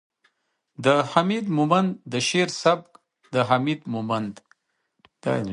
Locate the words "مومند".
1.57-1.91, 3.93-4.33